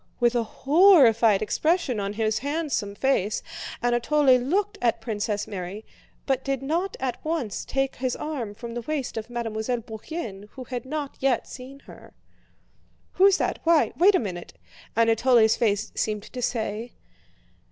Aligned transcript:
With 0.19 0.33
a 0.33 0.41
horrified 0.41 1.43
expression 1.43 1.99
on 1.99 2.13
his 2.13 2.39
handsome 2.39 2.95
face, 2.95 3.43
Anatole 3.83 4.35
looked 4.39 4.79
at 4.81 4.99
Princess 4.99 5.45
Mary, 5.45 5.85
but 6.25 6.43
did 6.43 6.63
not 6.63 6.97
at 6.99 7.23
once 7.23 7.63
take 7.63 7.97
his 7.97 8.15
arm 8.15 8.55
from 8.55 8.73
the 8.73 8.81
waist 8.81 9.15
of 9.15 9.29
Mademoiselle 9.29 9.81
Bourienne 9.81 10.49
who 10.53 10.63
had 10.63 10.85
not 10.85 11.17
yet 11.19 11.45
seen 11.47 11.81
her. 11.81 12.15
"Who's 13.11 13.37
that? 13.37 13.59
Why? 13.63 13.91
Wait 13.95 14.15
a 14.15 14.19
moment!" 14.19 14.53
Anatole's 14.95 15.55
face 15.55 15.91
seemed 15.93 16.23
to 16.23 16.41
say. 16.41 16.93